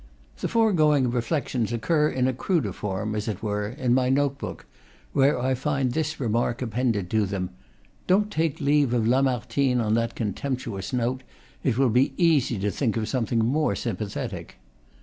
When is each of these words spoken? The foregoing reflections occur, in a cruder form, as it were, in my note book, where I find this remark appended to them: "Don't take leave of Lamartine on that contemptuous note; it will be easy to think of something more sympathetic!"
The 0.39 0.47
foregoing 0.47 1.11
reflections 1.11 1.71
occur, 1.71 2.09
in 2.09 2.27
a 2.27 2.33
cruder 2.33 2.73
form, 2.73 3.13
as 3.13 3.27
it 3.27 3.43
were, 3.43 3.67
in 3.67 3.93
my 3.93 4.09
note 4.09 4.39
book, 4.39 4.65
where 5.13 5.39
I 5.39 5.53
find 5.53 5.91
this 5.91 6.19
remark 6.19 6.63
appended 6.63 7.07
to 7.11 7.27
them: 7.27 7.51
"Don't 8.07 8.31
take 8.31 8.59
leave 8.59 8.95
of 8.95 9.05
Lamartine 9.07 9.79
on 9.79 9.93
that 9.93 10.15
contemptuous 10.15 10.91
note; 10.91 11.21
it 11.63 11.77
will 11.77 11.91
be 11.91 12.15
easy 12.17 12.57
to 12.61 12.71
think 12.71 12.97
of 12.97 13.07
something 13.07 13.45
more 13.45 13.75
sympathetic!" 13.75 14.55